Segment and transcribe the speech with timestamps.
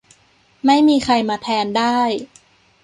[0.65, 1.99] ไม่มีใครมาแทนได้